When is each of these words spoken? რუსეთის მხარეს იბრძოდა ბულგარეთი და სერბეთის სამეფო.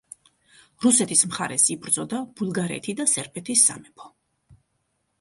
რუსეთის 0.85 1.21
მხარეს 1.33 1.67
იბრძოდა 1.77 2.23
ბულგარეთი 2.41 2.99
და 3.03 3.09
სერბეთის 3.15 3.71
სამეფო. 3.71 4.15